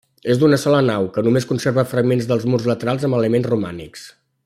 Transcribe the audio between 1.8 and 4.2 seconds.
fragments dels murs laterals amb elements romànics.